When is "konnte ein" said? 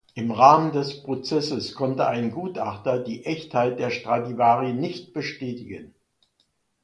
1.75-2.31